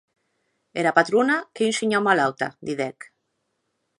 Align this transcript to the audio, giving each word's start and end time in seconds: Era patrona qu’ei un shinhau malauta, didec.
Era 0.83 0.93
patrona 0.99 1.35
qu’ei 1.53 1.69
un 1.71 1.77
shinhau 1.79 2.01
malauta, 2.07 2.47
didec. 2.69 2.97